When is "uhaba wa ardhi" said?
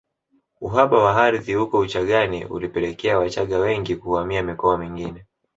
0.61-1.53